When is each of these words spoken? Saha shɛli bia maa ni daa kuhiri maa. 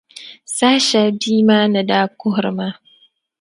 Saha 0.55 0.79
shɛli 0.87 1.11
bia 1.21 1.43
maa 1.47 1.65
ni 1.71 1.81
daa 1.89 2.05
kuhiri 2.19 2.51
maa. 2.59 2.73